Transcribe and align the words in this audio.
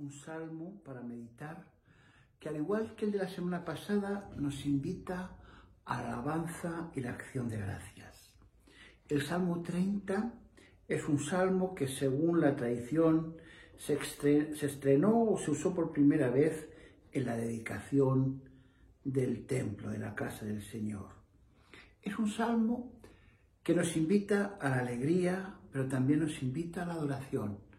un 0.00 0.12
salmo 0.12 0.80
para 0.82 1.02
meditar 1.02 1.66
que 2.38 2.48
al 2.48 2.56
igual 2.56 2.94
que 2.96 3.04
el 3.04 3.12
de 3.12 3.18
la 3.18 3.28
semana 3.28 3.64
pasada 3.64 4.30
nos 4.36 4.64
invita 4.64 5.36
a 5.84 6.02
la 6.02 6.08
alabanza 6.14 6.90
y 6.94 7.00
la 7.00 7.10
acción 7.10 7.48
de 7.48 7.58
gracias. 7.58 8.32
El 9.08 9.22
Salmo 9.22 9.62
30 9.62 10.32
es 10.88 11.06
un 11.06 11.18
salmo 11.18 11.74
que 11.74 11.86
según 11.86 12.40
la 12.40 12.56
tradición 12.56 13.36
se, 13.76 13.98
estrenó 14.62 15.24
o 15.24 15.38
se 15.38 15.50
usó 15.50 15.74
por 15.74 15.92
primera 15.92 16.30
vez 16.30 16.70
en 17.12 17.26
la 17.26 17.36
dedicación 17.36 18.42
del 19.04 19.46
templo, 19.46 19.90
de 19.90 19.98
la 19.98 20.14
casa 20.14 20.46
del 20.46 20.62
Señor. 20.62 21.08
Es 22.00 22.18
un 22.18 22.30
salmo 22.30 22.92
que 23.62 23.74
nos 23.74 23.96
invita 23.96 24.56
a 24.60 24.70
la 24.70 24.78
alegría, 24.78 25.56
pero 25.70 25.86
también 25.88 26.20
nos 26.20 26.42
invita 26.42 26.84
a 26.84 26.86
la 26.86 26.94
adoración 26.94 27.69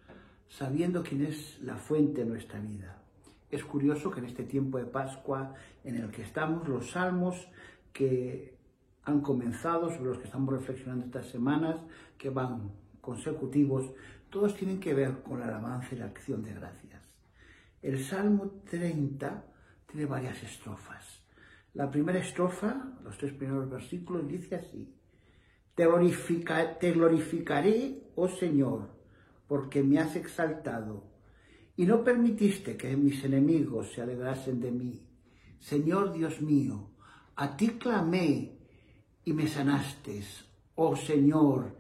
sabiendo 0.52 1.02
quién 1.02 1.26
es 1.26 1.60
la 1.62 1.78
fuente 1.78 2.24
de 2.24 2.30
nuestra 2.30 2.60
vida. 2.60 3.02
Es 3.50 3.64
curioso 3.64 4.12
que 4.12 4.20
en 4.20 4.26
este 4.26 4.44
tiempo 4.44 4.78
de 4.78 4.86
Pascua 4.86 5.56
en 5.84 5.96
el 5.96 6.12
que 6.12 6.24
estamos, 6.24 6.68
los 6.68 6.92
salmos 6.92 7.48
que 7.94 8.58
han 9.04 9.22
comenzado, 9.22 9.90
sobre 9.90 10.10
los 10.10 10.18
que 10.20 10.26
estamos 10.26 10.54
reflexionando 10.54 11.06
estas 11.06 11.28
semanas, 11.28 11.78
que 12.18 12.30
van 12.30 12.72
consecutivos, 13.00 13.90
todos 14.30 14.56
tienen 14.56 14.80
que 14.80 14.94
ver 14.94 15.22
con 15.24 15.40
la 15.40 15.48
alabanza 15.48 15.96
y 15.96 16.00
la 16.00 16.06
acción 16.06 16.44
de 16.44 16.54
gracias. 16.54 17.02
El 17.82 18.04
Salmo 18.04 18.62
30 18.70 19.44
tiene 19.88 20.06
varias 20.06 20.44
estrofas. 20.44 21.24
La 21.74 21.90
primera 21.90 22.20
estrofa, 22.20 22.94
los 23.04 23.18
tres 23.18 23.34
primeros 23.34 23.70
versículos, 23.70 24.28
dice 24.28 24.56
así, 24.56 24.94
Te, 25.74 25.88
te 26.80 26.92
glorificaré, 26.92 28.12
oh 28.16 28.28
Señor, 28.28 29.01
porque 29.52 29.84
me 29.84 30.00
has 30.00 30.16
exaltado, 30.16 31.04
y 31.76 31.86
no 31.86 32.06
permitiste 32.06 32.78
que 32.78 32.96
mis 32.96 33.22
enemigos 33.26 33.92
se 33.92 34.02
alegrasen 34.02 34.62
de 34.62 34.72
mí. 34.72 35.06
Señor 35.60 36.14
Dios 36.14 36.40
mío, 36.42 36.92
a 37.36 37.58
ti 37.58 37.72
clamé 37.72 38.58
y 39.26 39.34
me 39.34 39.50
sanaste. 39.50 40.24
Oh 40.76 40.96
Señor, 40.96 41.76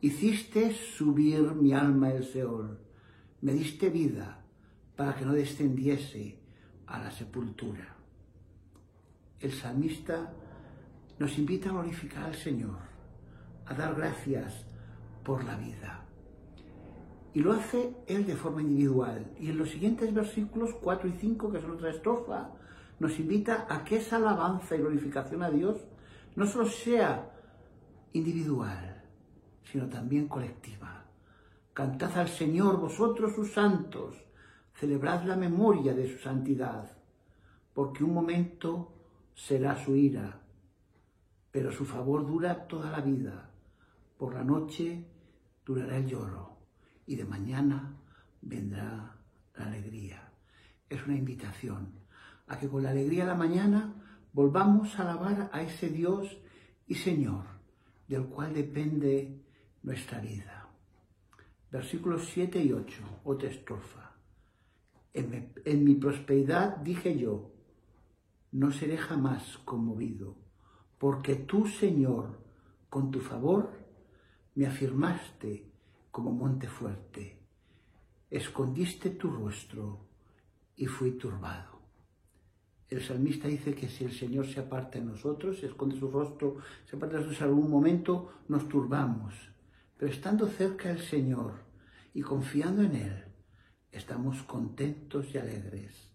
hiciste 0.00 0.72
subir 0.72 1.42
mi 1.56 1.74
alma 1.74 2.10
el 2.10 2.24
Seol, 2.24 2.80
me 3.42 3.52
diste 3.52 3.90
vida 3.90 4.42
para 4.96 5.14
que 5.14 5.26
no 5.26 5.34
descendiese 5.34 6.40
a 6.86 7.00
la 7.00 7.10
sepultura. 7.10 7.96
El 9.40 9.52
salmista 9.52 10.32
nos 11.18 11.36
invita 11.36 11.68
a 11.68 11.72
glorificar 11.72 12.24
al 12.24 12.34
Señor, 12.34 12.78
a 13.66 13.74
dar 13.74 13.94
gracias 13.94 14.64
por 15.22 15.44
la 15.44 15.58
vida. 15.58 16.06
Y 17.32 17.40
lo 17.40 17.52
hace 17.52 17.94
él 18.06 18.26
de 18.26 18.34
forma 18.34 18.60
individual. 18.60 19.32
Y 19.38 19.50
en 19.50 19.58
los 19.58 19.70
siguientes 19.70 20.12
versículos 20.12 20.74
4 20.82 21.08
y 21.08 21.12
5, 21.12 21.52
que 21.52 21.60
son 21.60 21.72
otra 21.72 21.90
estrofa, 21.90 22.50
nos 22.98 23.18
invita 23.18 23.66
a 23.68 23.84
que 23.84 23.96
esa 23.96 24.16
alabanza 24.16 24.74
y 24.74 24.78
glorificación 24.78 25.42
a 25.42 25.50
Dios 25.50 25.76
no 26.34 26.46
solo 26.46 26.66
sea 26.66 27.30
individual, 28.12 29.04
sino 29.64 29.88
también 29.88 30.26
colectiva. 30.26 31.04
Cantad 31.72 32.18
al 32.18 32.28
Señor 32.28 32.80
vosotros 32.80 33.32
sus 33.32 33.52
santos, 33.52 34.16
celebrad 34.74 35.24
la 35.24 35.36
memoria 35.36 35.94
de 35.94 36.08
su 36.08 36.18
santidad, 36.18 36.90
porque 37.72 38.02
un 38.02 38.12
momento 38.12 38.92
será 39.34 39.76
su 39.76 39.94
ira, 39.94 40.40
pero 41.52 41.70
su 41.70 41.84
favor 41.84 42.26
dura 42.26 42.66
toda 42.66 42.90
la 42.90 43.00
vida. 43.00 43.50
Por 44.18 44.34
la 44.34 44.42
noche 44.42 45.06
durará 45.64 45.96
el 45.96 46.06
lloro 46.06 46.59
y 47.06 47.16
de 47.16 47.24
mañana 47.24 47.96
vendrá 48.42 49.16
la 49.56 49.66
alegría. 49.66 50.32
Es 50.88 51.04
una 51.06 51.16
invitación 51.16 51.92
a 52.46 52.58
que 52.58 52.68
con 52.68 52.82
la 52.82 52.90
alegría 52.90 53.22
de 53.22 53.30
la 53.30 53.36
mañana 53.36 53.94
volvamos 54.32 54.98
a 54.98 55.02
alabar 55.02 55.50
a 55.52 55.62
ese 55.62 55.88
Dios 55.88 56.38
y 56.86 56.94
Señor 56.94 57.44
del 58.08 58.24
cual 58.26 58.52
depende 58.52 59.40
nuestra 59.82 60.18
vida. 60.18 60.68
Versículos 61.70 62.28
7 62.34 62.62
y 62.62 62.72
8, 62.72 63.20
otra 63.24 63.48
estrofa. 63.48 64.16
En, 65.14 65.52
en 65.64 65.84
mi 65.84 65.94
prosperidad 65.94 66.78
dije 66.78 67.16
yo, 67.16 67.52
no 68.52 68.72
seré 68.72 68.96
jamás 68.96 69.58
conmovido, 69.58 70.36
porque 70.98 71.36
tú, 71.36 71.66
Señor, 71.66 72.40
con 72.88 73.12
tu 73.12 73.20
favor, 73.20 73.70
me 74.56 74.66
afirmaste 74.66 75.69
como 76.10 76.32
monte 76.32 76.68
fuerte. 76.68 77.38
Escondiste 78.30 79.10
tu 79.10 79.30
rostro 79.30 80.06
y 80.76 80.86
fui 80.86 81.12
turbado. 81.12 81.80
El 82.88 83.02
salmista 83.02 83.46
dice 83.46 83.74
que 83.74 83.88
si 83.88 84.04
el 84.04 84.12
Señor 84.12 84.46
se 84.46 84.60
aparta 84.60 84.98
de 84.98 85.04
nosotros, 85.04 85.58
se 85.58 85.66
esconde 85.66 85.98
su 85.98 86.10
rostro, 86.10 86.56
se 86.88 86.96
aparta 86.96 87.16
de 87.16 87.22
nosotros 87.22 87.40
en 87.40 87.48
algún 87.48 87.70
momento, 87.70 88.32
nos 88.48 88.68
turbamos. 88.68 89.34
Pero 89.96 90.10
estando 90.10 90.48
cerca 90.48 90.88
del 90.88 91.00
Señor 91.00 91.54
y 92.14 92.22
confiando 92.22 92.82
en 92.82 92.96
Él, 92.96 93.24
estamos 93.92 94.42
contentos 94.42 95.32
y 95.32 95.38
alegres. 95.38 96.10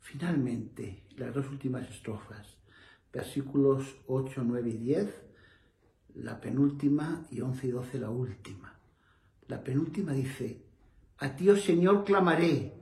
Finalmente, 0.00 1.04
las 1.16 1.34
dos 1.34 1.48
últimas 1.48 1.88
estrofas, 1.90 2.58
versículos 3.12 3.96
8, 4.06 4.42
9 4.44 4.70
y 4.70 4.76
10, 4.76 5.22
la 6.16 6.40
penúltima 6.40 7.26
y 7.30 7.40
11 7.40 7.66
y 7.66 7.70
12 7.70 7.98
la 7.98 8.10
última. 8.10 8.78
La 9.48 9.62
penúltima 9.62 10.12
dice, 10.12 10.62
a 11.18 11.36
ti, 11.36 11.48
oh 11.50 11.56
Señor, 11.56 12.04
clamaré, 12.04 12.72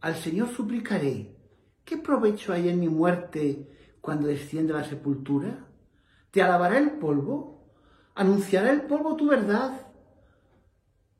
al 0.00 0.14
Señor 0.16 0.48
suplicaré. 0.48 1.36
¿Qué 1.84 1.98
provecho 1.98 2.52
hay 2.52 2.68
en 2.68 2.80
mi 2.80 2.88
muerte 2.88 3.96
cuando 4.00 4.28
descienda 4.28 4.74
la 4.74 4.84
sepultura? 4.84 5.68
¿Te 6.30 6.42
alabará 6.42 6.78
el 6.78 6.92
polvo? 6.92 7.72
¿Anunciará 8.14 8.72
el 8.72 8.82
polvo 8.82 9.16
tu 9.16 9.28
verdad? 9.28 9.92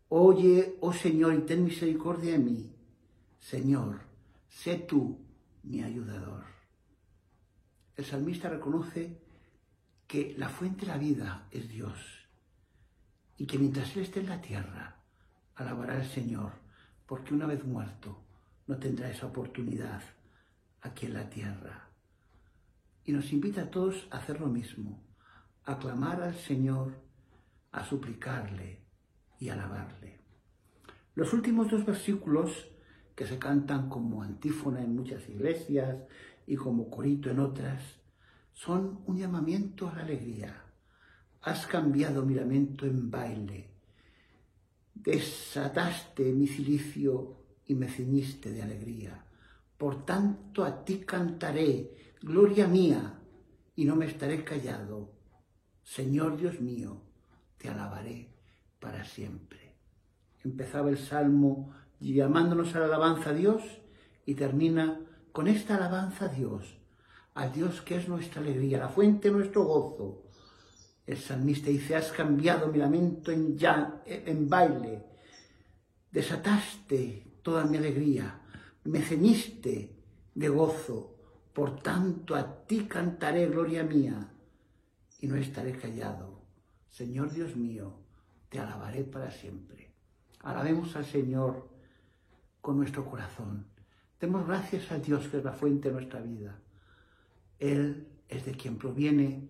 Oye, 0.09 0.77
oh 0.81 0.93
Señor, 0.93 1.35
y 1.35 1.41
ten 1.41 1.65
misericordia 1.65 2.33
de 2.33 2.39
mí. 2.39 2.73
Señor, 3.39 4.01
sé 4.49 4.77
tú 4.77 5.19
mi 5.63 5.83
ayudador. 5.83 6.45
El 7.97 8.05
salmista 8.05 8.49
reconoce 8.49 9.21
que 10.07 10.35
la 10.39 10.49
fuente 10.49 10.83
de 10.83 10.93
la 10.93 10.99
vida 10.99 11.49
es 11.51 11.69
Dios 11.69 11.99
y 13.37 13.47
que 13.47 13.59
mientras 13.59 13.95
Él 13.97 14.03
esté 14.03 14.21
en 14.21 14.29
la 14.29 14.41
tierra, 14.41 14.97
alabará 15.57 15.95
al 15.95 16.07
Señor, 16.07 16.53
porque 17.07 17.35
una 17.35 17.47
vez 17.47 17.65
muerto 17.65 18.25
no 18.67 18.79
tendrá 18.79 19.11
esa 19.11 19.27
oportunidad 19.27 20.03
aquí 20.81 21.07
en 21.07 21.15
la 21.15 21.29
tierra. 21.29 21.89
Y 23.05 23.13
nos 23.13 23.33
invita 23.33 23.63
a 23.63 23.71
todos 23.71 24.09
a 24.11 24.19
hacer 24.19 24.41
lo 24.41 24.47
mismo, 24.47 25.03
a 25.65 25.79
clamar 25.79 26.23
al 26.23 26.35
Señor, 26.35 26.95
a 27.73 27.85
suplicarle 27.85 28.81
y 29.39 29.49
alabarle. 29.49 30.21
Los 31.15 31.33
últimos 31.33 31.71
dos 31.71 31.85
versículos 31.85 32.69
que 33.15 33.27
se 33.27 33.39
cantan 33.39 33.89
como 33.89 34.23
antífona 34.23 34.83
en 34.83 34.95
muchas 34.95 35.29
iglesias 35.29 35.97
y 36.47 36.57
como 36.57 36.91
corito 36.91 37.31
en 37.31 37.41
otras, 37.41 37.83
son 38.57 39.03
un 39.07 39.19
llamamiento 39.19 39.87
a 39.89 39.95
la 39.95 40.03
alegría. 40.03 40.63
Has 41.43 41.67
cambiado 41.67 42.25
mi 42.25 42.35
lamento 42.35 42.87
en 42.87 43.11
baile, 43.11 43.69
desataste 44.95 46.33
mi 46.33 46.49
cilicio 46.49 47.37
y 47.67 47.75
me 47.75 47.87
ceñiste 47.87 48.51
de 48.51 48.63
alegría. 48.63 49.25
Por 49.77 50.07
tanto 50.07 50.65
a 50.65 50.85
ti 50.85 51.01
cantaré, 51.01 52.17
gloria 52.23 52.67
mía, 52.67 53.21
y 53.77 53.85
no 53.85 53.95
me 53.95 54.07
estaré 54.07 54.43
callado. 54.43 55.13
Señor 55.83 56.39
Dios 56.39 56.59
mío, 56.61 57.03
te 57.59 57.69
alabaré 57.69 58.31
para 58.81 59.05
siempre. 59.05 59.75
Empezaba 60.43 60.89
el 60.89 60.99
salmo 60.99 61.75
llamándonos 62.01 62.75
a 62.75 62.81
la 62.81 62.87
alabanza 62.87 63.31
a 63.31 63.35
Dios 63.35 63.63
y 64.25 64.35
termina 64.35 64.99
con 65.31 65.47
esta 65.47 65.77
alabanza 65.77 66.25
a 66.25 66.29
Dios 66.29 66.77
a 67.37 67.49
Dios 67.49 67.83
que 67.83 67.97
es 67.97 68.09
nuestra 68.09 68.41
alegría, 68.41 68.79
la 68.79 68.89
fuente 68.89 69.29
de 69.29 69.35
nuestro 69.35 69.65
gozo. 69.65 70.23
El 71.07 71.19
salmista 71.19 71.69
dice, 71.69 71.95
has 71.95 72.11
cambiado 72.11 72.69
mi 72.69 72.79
lamento 72.79 73.31
en, 73.31 73.57
en 74.07 74.49
baile, 74.49 75.05
desataste 76.11 77.39
toda 77.43 77.65
mi 77.65 77.77
alegría, 77.77 78.41
me 78.85 79.03
ceñiste 79.03 79.95
de 80.35 80.49
gozo, 80.49 81.15
por 81.53 81.81
tanto 81.81 82.35
a 82.35 82.67
ti 82.67 82.87
cantaré 82.87 83.47
gloria 83.47 83.85
mía 83.85 84.33
y 85.21 85.27
no 85.27 85.37
estaré 85.37 85.73
callado. 85.73 86.41
Señor 86.89 87.33
Dios 87.33 87.55
mío, 87.55 87.93
te 88.49 88.59
alabaré 88.59 89.05
para 89.05 89.31
siempre. 89.31 89.93
Alabemos 90.41 90.97
al 90.97 91.05
Señor 91.05 91.69
con 92.63 92.79
nuestro 92.79 93.05
corazón. 93.05 93.67
Demos 94.19 94.47
gracias 94.47 94.91
a 94.91 94.99
Dios 94.99 95.29
que 95.29 95.37
es 95.37 95.45
la 95.45 95.53
fuente 95.53 95.89
de 95.89 95.95
nuestra 95.95 96.21
vida. 96.21 96.59
Él 97.59 98.09
es 98.29 98.45
de 98.45 98.53
quien 98.53 98.77
proviene 98.77 99.49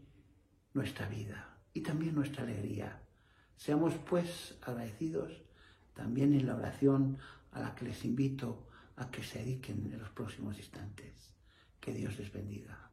nuestra 0.75 1.09
vida 1.09 1.59
y 1.73 1.81
también 1.81 2.15
nuestra 2.15 2.45
alegría. 2.45 3.03
Seamos 3.57 3.95
pues 3.95 4.59
agradecidos 4.63 5.33
también 5.95 6.35
en 6.35 6.47
la 6.47 6.57
oración 6.57 7.19
a 7.53 7.61
la 7.61 7.75
que 7.75 7.87
les 7.87 8.05
invito 8.05 8.69
a 8.97 9.11
que 9.11 9.23
se 9.23 9.39
dediquen 9.39 9.91
en 9.93 9.99
los 9.99 10.11
próximos 10.11 10.59
instantes. 10.59 11.35
Que 11.81 11.93
Dios 11.93 12.19
les 12.19 12.33
bendiga. 12.33 12.91